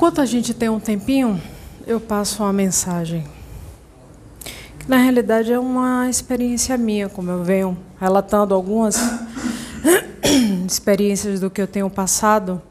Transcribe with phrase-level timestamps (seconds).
[0.00, 1.38] Enquanto a gente tem um tempinho,
[1.86, 3.22] eu passo uma mensagem.
[4.78, 8.96] Que na realidade é uma experiência minha, como eu venho relatando algumas
[10.66, 12.62] experiências do que eu tenho passado,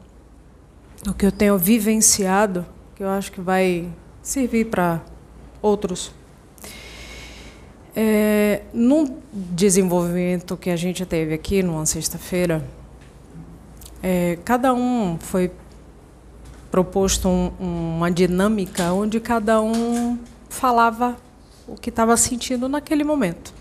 [1.04, 2.66] do que eu tenho vivenciado,
[2.96, 3.88] que eu acho que vai
[4.20, 5.00] servir para
[5.62, 6.10] outros.
[7.94, 12.64] É, no desenvolvimento que a gente teve aqui numa sexta-feira,
[14.02, 15.52] é, cada um foi
[16.70, 17.50] proposto um,
[17.96, 21.16] uma dinâmica onde cada um falava
[21.66, 23.52] o que estava sentindo naquele momento.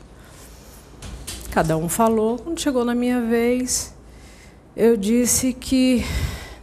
[1.51, 2.37] Cada um falou.
[2.37, 3.93] Quando chegou na minha vez,
[4.75, 6.05] eu disse que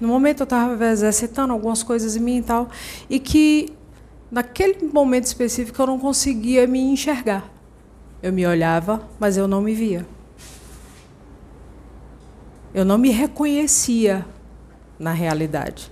[0.01, 2.69] no momento eu estava exercitando algumas coisas em mim e tal,
[3.09, 3.73] e que
[4.31, 7.51] naquele momento específico eu não conseguia me enxergar.
[8.23, 10.07] Eu me olhava, mas eu não me via.
[12.75, 14.27] Eu não me reconhecia
[14.99, 15.91] na realidade.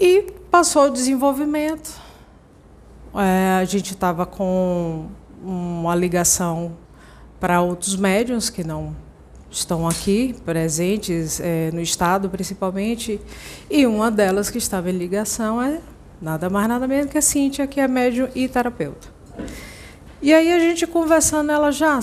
[0.00, 1.92] E passou o desenvolvimento.
[3.14, 5.08] É, a gente estava com
[5.44, 6.74] uma ligação
[7.38, 8.96] para outros médiums que não
[9.50, 13.20] estão aqui presentes é, no estado principalmente
[13.68, 15.80] e uma delas que estava em ligação é
[16.22, 19.08] nada mais nada menos que a Cíntia que é médium e terapeuta
[20.22, 21.98] e aí a gente conversando ela já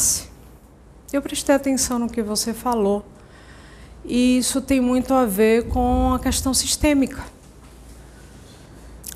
[1.14, 3.06] eu prestei atenção no que você falou
[4.04, 7.37] e isso tem muito a ver com a questão sistêmica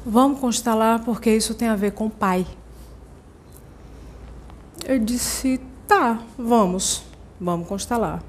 [0.05, 2.45] Vamos constelar porque isso tem a ver com pai.
[4.83, 7.03] Eu disse, tá, vamos,
[7.39, 8.23] vamos constelar.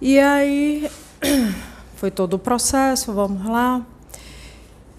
[0.00, 0.88] E aí
[1.96, 3.84] foi todo o processo, vamos lá.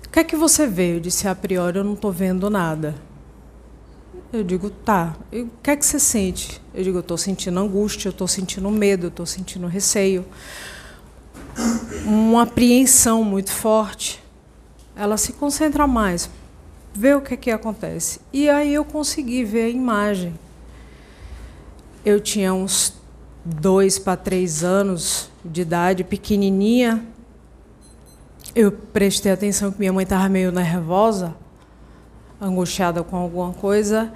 [0.06, 0.98] O que é que você vê?
[0.98, 2.94] Eu disse, a priori eu não estou vendo nada.
[4.34, 5.16] Eu digo, tá.
[5.32, 6.62] E o que é que você sente?
[6.74, 10.26] Eu digo, eu estou sentindo angústia, eu estou sentindo medo, eu estou sentindo receio.
[12.06, 14.27] Uma apreensão muito forte
[14.98, 16.30] ela se concentra mais,
[16.94, 18.20] vê o que, é que acontece.
[18.34, 20.34] E aí eu consegui ver a imagem.
[22.04, 22.94] Eu tinha uns
[23.46, 27.06] dois para três anos de idade, pequenininha.
[28.56, 31.36] Eu prestei atenção que minha mãe estava meio nervosa,
[32.42, 34.12] angustiada com alguma coisa.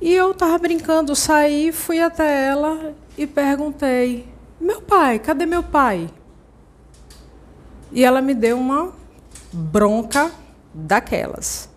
[0.00, 4.26] E eu estava brincando, saí, fui até ela e perguntei:
[4.60, 6.10] Meu pai, cadê meu pai?
[7.92, 8.99] E ela me deu uma
[9.52, 10.30] bronca
[10.72, 11.68] daquelas.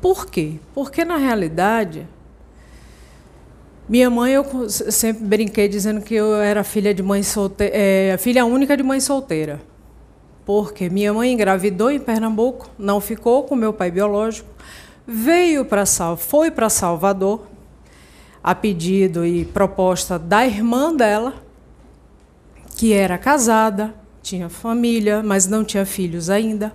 [0.00, 0.54] Por quê?
[0.74, 2.06] Porque, na realidade,
[3.88, 8.44] minha mãe, eu sempre brinquei dizendo que eu era filha de mãe solteira, é, filha
[8.44, 9.60] única de mãe solteira.
[10.44, 14.48] Porque minha mãe engravidou em Pernambuco, não ficou com meu pai biológico,
[15.06, 17.46] veio para Sal, foi para Salvador,
[18.42, 21.34] a pedido e proposta da irmã dela,
[22.76, 26.72] que era casada, tinha família, mas não tinha filhos ainda.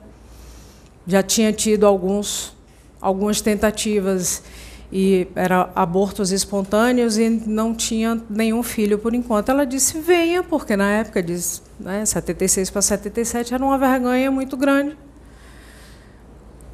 [1.07, 2.53] Já tinha tido alguns,
[2.99, 4.43] algumas tentativas
[4.91, 9.49] e eram abortos espontâneos e não tinha nenhum filho por enquanto.
[9.49, 11.37] Ela disse: venha, porque na época de
[11.79, 14.97] né, 76 para 77 era uma vergonha muito grande.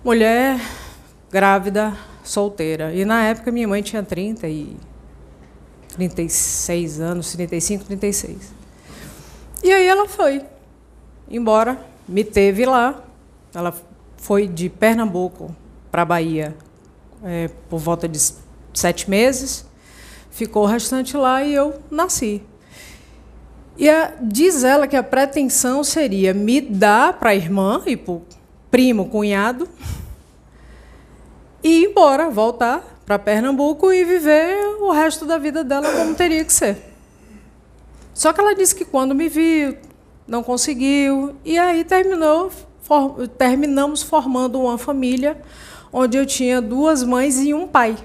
[0.03, 0.59] Mulher
[1.31, 2.93] grávida, solteira.
[2.93, 4.75] E na época minha mãe tinha 30 e
[5.95, 8.37] 36 anos, 35, 36.
[9.63, 10.43] E aí ela foi
[11.33, 11.77] embora,
[12.07, 13.03] me teve lá.
[13.53, 13.73] Ela
[14.17, 15.53] foi de Pernambuco
[15.91, 16.55] para a Bahia
[17.23, 18.19] é, por volta de
[18.73, 19.65] sete meses,
[20.31, 22.43] ficou o restante lá e eu nasci.
[23.77, 28.13] E a, diz ela que a pretensão seria me dar para a irmã e para
[28.13, 28.21] o
[28.69, 29.67] primo, cunhado,
[31.63, 36.43] e ir embora, voltar para Pernambuco e viver o resto da vida dela como teria
[36.43, 36.77] que ser.
[38.13, 39.75] Só que ela disse que quando me viu,
[40.27, 41.35] não conseguiu.
[41.43, 45.41] E aí terminou, for, terminamos formando uma família
[45.91, 47.95] onde eu tinha duas mães e um pai.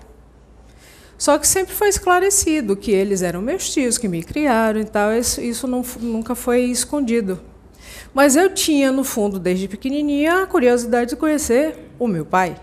[1.16, 5.12] Só que sempre foi esclarecido que eles eram meus tios, que me criaram e tal.
[5.12, 7.40] Isso, isso não, nunca foi escondido.
[8.14, 12.56] Mas eu tinha, no fundo, desde pequenininha, a curiosidade de conhecer o meu pai.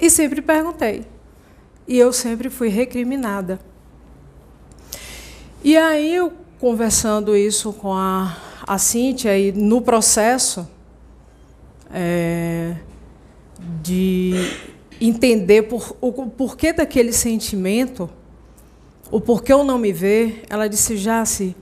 [0.00, 1.06] E sempre perguntei.
[1.86, 3.60] E eu sempre fui recriminada.
[5.62, 8.36] E aí eu conversando isso com a,
[8.66, 10.68] a Cíntia e no processo
[11.92, 12.74] é,
[13.82, 14.32] de
[15.00, 18.08] entender por, o porquê daquele sentimento,
[19.10, 21.54] o porquê eu não me ver, ela disse, Jace,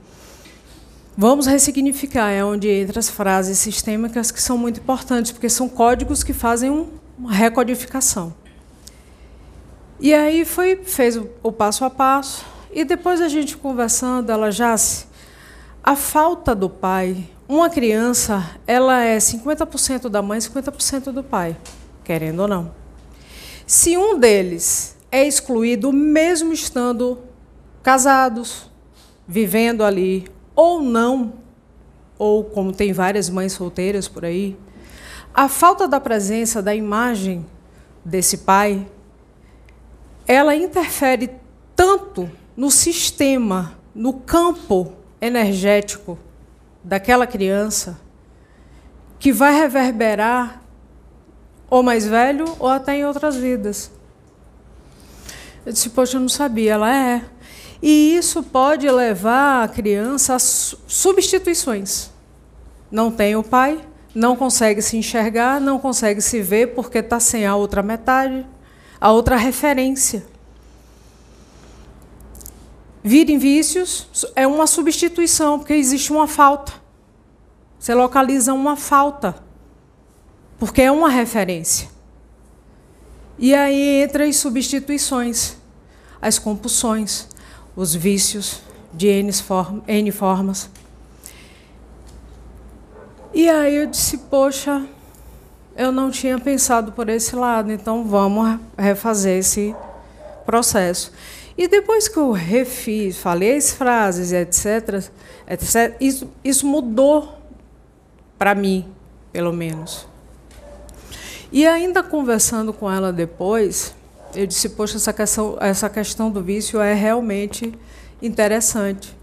[1.17, 6.23] vamos ressignificar, é onde entra as frases sistêmicas que são muito importantes, porque são códigos
[6.23, 6.87] que fazem um,
[7.17, 8.33] uma recodificação.
[9.99, 14.51] E aí foi, fez o, o passo a passo, e depois a gente conversando, ela
[14.51, 15.13] já se
[15.83, 21.57] a falta do pai, uma criança, ela é 50% da mãe, 50% do pai,
[22.05, 22.73] querendo ou não.
[23.67, 27.19] Se um deles é excluído, mesmo estando
[27.83, 28.71] casados,
[29.27, 31.33] vivendo ali, ou não,
[32.17, 34.57] ou como tem várias mães solteiras por aí,
[35.33, 37.45] a falta da presença da imagem
[38.05, 38.87] desse pai,
[40.25, 41.29] ela interfere
[41.75, 46.17] tanto no sistema, no campo energético
[46.83, 47.99] daquela criança,
[49.19, 50.61] que vai reverberar
[51.69, 53.91] ou mais velho ou até em outras vidas.
[55.65, 57.23] Eu disse, poxa, eu não sabia, ela é.
[57.81, 62.11] E isso pode levar a criança a substituições.
[62.91, 63.79] Não tem o pai,
[64.13, 68.45] não consegue se enxergar, não consegue se ver porque está sem a outra metade,
[69.01, 70.23] a outra referência.
[73.03, 76.73] Vir em vícios é uma substituição, porque existe uma falta.
[77.77, 79.35] Você localiza uma falta,
[80.57, 81.89] porque é uma referência.
[83.37, 85.57] E aí entra as substituições,
[86.21, 87.27] as compulsões,
[87.75, 88.61] os vícios
[88.93, 90.69] de N formas.
[93.33, 94.85] E aí eu disse, poxa,
[95.75, 99.75] eu não tinha pensado por esse lado, então vamos refazer esse
[100.45, 101.11] processo.
[101.57, 105.09] E depois que eu refiz, falei as frases, etc.,
[105.47, 105.95] etc.
[105.99, 107.37] Isso, isso mudou
[108.37, 108.85] para mim,
[109.31, 110.07] pelo menos.
[111.51, 113.93] E ainda conversando com ela depois,
[114.33, 117.71] eu disse, poxa, essa questão, essa questão do vício é realmente
[118.21, 119.15] interessante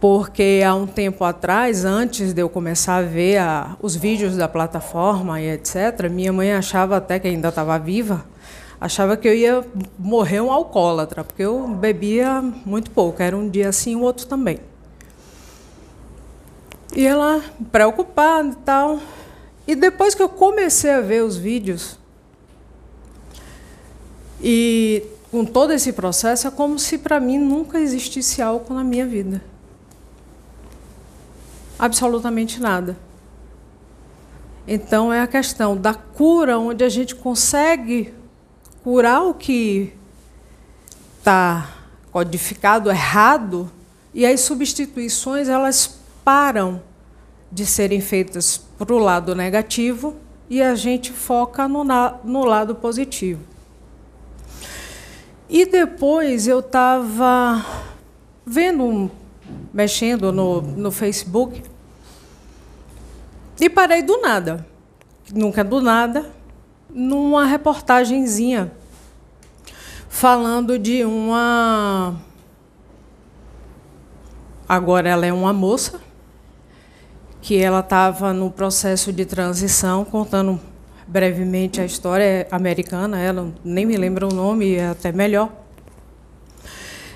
[0.00, 4.48] porque há um tempo atrás, antes de eu começar a ver a, os vídeos da
[4.48, 8.24] plataforma e etc., minha mãe achava até que ainda estava viva,
[8.80, 9.64] achava que eu ia
[9.98, 14.60] morrer um alcoólatra, porque eu bebia muito pouco, era um dia assim, o outro também.
[16.94, 19.00] E ela preocupada e tal.
[19.66, 21.98] E depois que eu comecei a ver os vídeos,
[24.40, 29.06] e com todo esse processo, é como se para mim nunca existisse álcool na minha
[29.06, 29.42] vida
[31.78, 32.96] absolutamente nada.
[34.66, 38.12] Então é a questão da cura, onde a gente consegue
[38.82, 39.92] curar o que
[41.18, 41.68] está
[42.10, 43.70] codificado errado
[44.14, 46.82] e as substituições elas param
[47.50, 50.16] de serem feitas para o lado negativo
[50.48, 51.84] e a gente foca no,
[52.24, 53.40] no lado positivo.
[55.48, 57.64] E depois eu estava
[58.44, 59.10] vendo
[59.72, 61.62] mexendo no, no Facebook.
[63.60, 64.66] E parei do nada,
[65.32, 66.30] nunca do nada,
[66.90, 68.72] numa reportagenzinha
[70.08, 72.16] falando de uma.
[74.68, 76.00] Agora ela é uma moça,
[77.40, 80.60] que ela estava no processo de transição, contando
[81.06, 85.50] brevemente a história americana, ela nem me lembra o nome, é até melhor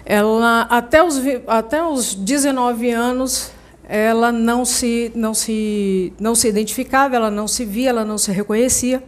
[0.05, 3.53] ela até os, até os 19 anos
[3.89, 8.33] ela não se, não, se, não se identificava, ela não se via, ela não se
[8.33, 9.03] reconhecia.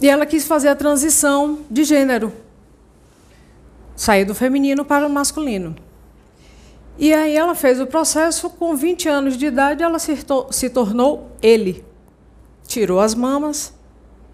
[0.00, 2.32] E ela quis fazer a transição de gênero,
[3.94, 5.76] sair do feminino para o masculino.
[6.96, 10.16] E aí ela fez o processo, com 20 anos de idade, ela se,
[10.50, 11.84] se tornou ele.
[12.66, 13.74] Tirou as mamas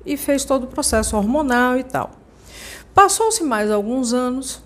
[0.04, 2.10] e fez todo o processo hormonal e tal.
[2.94, 4.62] Passou-se mais alguns anos,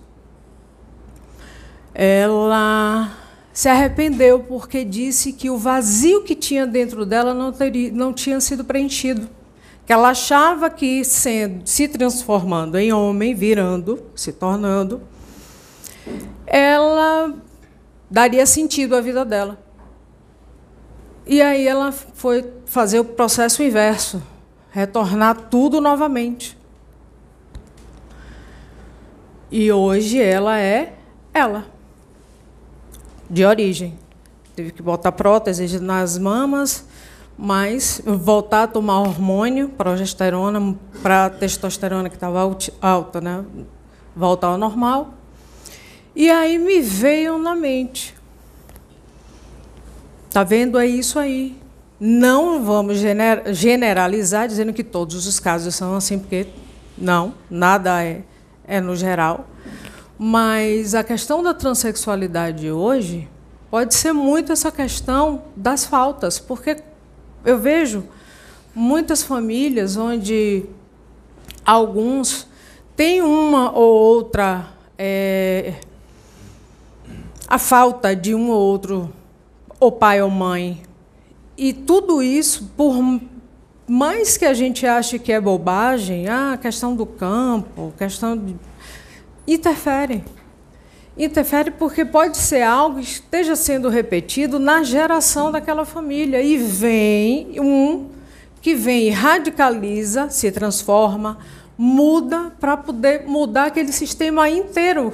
[1.93, 3.13] ela
[3.53, 8.41] se arrependeu porque disse que o vazio que tinha dentro dela não, teria, não tinha
[8.41, 9.29] sido preenchido.
[9.87, 15.03] Que ela achava que sendo, se transformando em homem, virando, se tornando,
[16.47, 17.35] ela
[18.11, 19.59] daria sentido à vida dela.
[21.26, 24.23] E aí ela foi fazer o processo inverso,
[24.71, 26.57] retornar tudo novamente.
[29.50, 30.95] E hoje ela é
[31.33, 31.67] ela
[33.29, 33.99] de origem.
[34.55, 36.87] Teve que botar prótese nas mamas,
[37.37, 42.41] mas voltar a tomar hormônio, progesterona, para testosterona que estava
[42.81, 43.45] alta, né?
[44.14, 45.14] voltar ao normal.
[46.14, 48.14] E aí me veio na mente.
[50.29, 50.79] Está vendo?
[50.79, 51.57] É isso aí.
[51.99, 52.99] Não vamos
[53.53, 56.47] generalizar dizendo que todos os casos são assim, porque
[56.97, 58.23] não, nada é,
[58.67, 59.49] é no geral.
[60.19, 63.29] Mas a questão da transexualidade hoje
[63.71, 66.76] pode ser muito essa questão das faltas, porque
[67.45, 68.05] eu vejo
[68.75, 70.65] muitas famílias onde
[71.65, 72.47] alguns
[72.97, 75.75] têm uma ou outra é,
[77.47, 79.13] a falta de um ou outro
[79.79, 80.83] ou pai ou mãe.
[81.57, 83.01] E tudo isso, por
[83.87, 88.57] mais que a gente ache que é bobagem, ah, questão do campo, questão de.
[89.47, 90.25] interfere.
[91.16, 96.42] Interfere porque pode ser algo que esteja sendo repetido na geração daquela família.
[96.42, 98.09] E vem um
[98.61, 101.38] que vem e radicaliza, se transforma,
[101.78, 105.12] muda para poder mudar aquele sistema inteiro,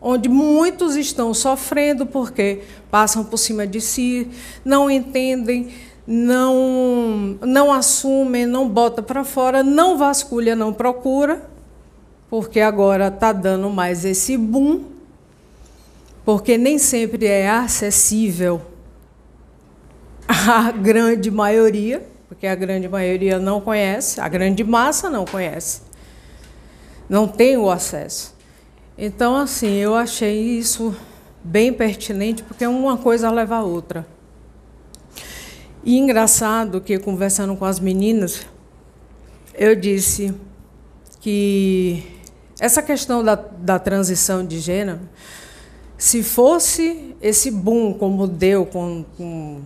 [0.00, 4.28] onde muitos estão sofrendo porque passam por cima de si,
[4.64, 5.68] não entendem,
[6.06, 11.48] não não assumem, não bota para fora, não vasculha, não procura,
[12.28, 14.95] porque agora está dando mais esse boom
[16.26, 18.60] porque nem sempre é acessível
[20.26, 25.82] à grande maioria, porque a grande maioria não conhece, a grande massa não conhece,
[27.08, 28.34] não tem o acesso.
[28.98, 30.96] Então, assim, eu achei isso
[31.44, 34.04] bem pertinente, porque uma coisa leva a outra.
[35.84, 38.44] E engraçado que, conversando com as meninas,
[39.54, 40.34] eu disse
[41.20, 42.02] que
[42.58, 44.98] essa questão da, da transição de gênero
[45.98, 49.60] se fosse esse boom como deu com, com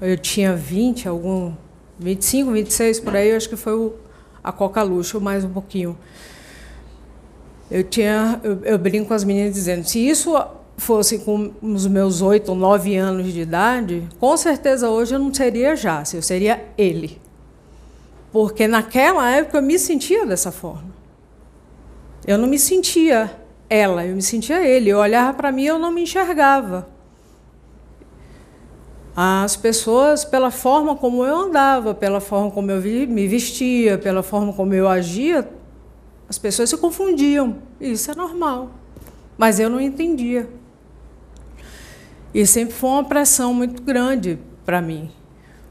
[0.00, 1.52] eu tinha 20, algum
[1.98, 3.94] 25, 26 por aí, acho que foi o,
[4.42, 5.98] a Coca Luxo, mais um pouquinho.
[7.70, 10.34] Eu tinha eu, eu brinco com as meninas dizendo, se isso
[10.76, 15.34] fosse com os meus oito ou nove anos de idade, com certeza hoje eu não
[15.34, 17.20] seria Jace, eu seria ele.
[18.32, 20.96] Porque naquela época eu me sentia dessa forma.
[22.26, 23.37] Eu não me sentia
[23.68, 24.90] ela, eu me sentia ele.
[24.90, 26.88] Eu olhava para mim, eu não me enxergava.
[29.14, 34.52] As pessoas, pela forma como eu andava, pela forma como eu me vestia, pela forma
[34.52, 35.48] como eu agia,
[36.28, 37.56] as pessoas se confundiam.
[37.80, 38.70] Isso é normal.
[39.36, 40.48] Mas eu não entendia.
[42.32, 45.10] E sempre foi uma pressão muito grande para mim.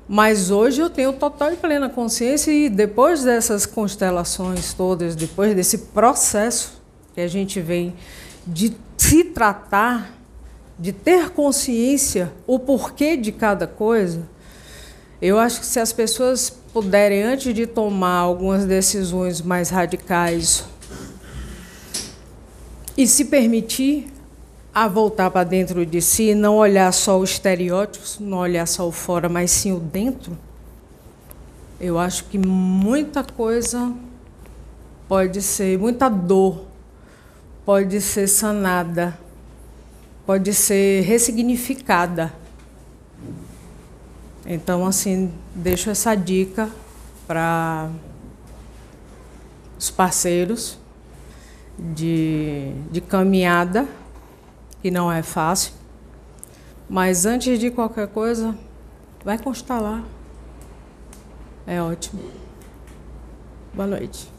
[0.09, 5.77] Mas hoje eu tenho total e plena consciência, e depois dessas constelações todas, depois desse
[5.77, 6.76] processo
[7.17, 7.95] que a gente vem
[8.45, 10.13] de se tratar,
[10.77, 14.21] de ter consciência o porquê de cada coisa,
[15.19, 20.63] eu acho que se as pessoas puderem, antes de tomar algumas decisões mais radicais,
[22.95, 24.13] e se permitir
[24.71, 28.91] a voltar para dentro de si, não olhar só os estereótipos, não olhar só o
[28.91, 30.38] fora, mas sim o dentro,
[31.81, 33.91] eu acho que muita coisa
[35.07, 36.76] pode ser, muita dor
[37.67, 39.19] pode ser sanada,
[40.25, 42.31] pode ser ressignificada.
[44.45, 46.69] Então, assim, deixo essa dica
[47.27, 47.89] para
[49.77, 50.79] os parceiros
[51.77, 53.86] de, de caminhada,
[54.81, 55.74] que não é fácil.
[56.89, 58.57] Mas antes de qualquer coisa,
[59.25, 60.05] vai constalar.
[61.65, 62.31] É ótimo.
[63.74, 64.37] Boa noite.